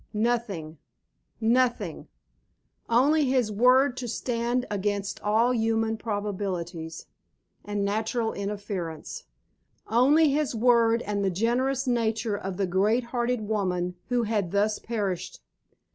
[0.15, 0.79] Nothing,
[1.39, 2.07] nothing;
[2.89, 7.05] only his word to stand against all human probabilities
[7.63, 9.25] and natural inference;
[9.87, 14.79] only his word and the generous nature of the great hearted woman who had thus
[14.79, 15.39] perished!